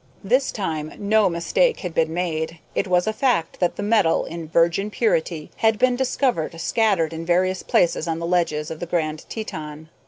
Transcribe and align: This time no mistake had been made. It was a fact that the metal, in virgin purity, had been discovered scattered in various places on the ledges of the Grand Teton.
This 0.23 0.51
time 0.51 0.93
no 0.97 1.29
mistake 1.29 1.81
had 1.81 1.93
been 1.93 2.11
made. 2.11 2.57
It 2.73 2.87
was 2.87 3.05
a 3.05 3.13
fact 3.13 3.59
that 3.59 3.75
the 3.75 3.83
metal, 3.83 4.25
in 4.25 4.47
virgin 4.47 4.89
purity, 4.89 5.51
had 5.57 5.77
been 5.77 5.95
discovered 5.95 6.59
scattered 6.59 7.13
in 7.13 7.23
various 7.23 7.61
places 7.61 8.07
on 8.07 8.17
the 8.17 8.25
ledges 8.25 8.71
of 8.71 8.79
the 8.79 8.87
Grand 8.87 9.25
Teton. 9.29 9.89